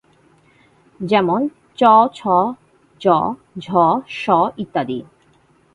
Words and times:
যেমন 0.99 1.41
:চ 1.77 1.81
ছ 2.11 2.19
জ 3.01 3.05
ঝ 3.57 3.67
শ 4.11 4.23
ইত্যাদি। 4.57 4.99